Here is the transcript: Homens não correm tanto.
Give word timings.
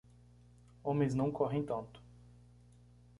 Homens 0.83 1.13
não 1.13 1.29
correm 1.31 1.61
tanto. 1.61 2.01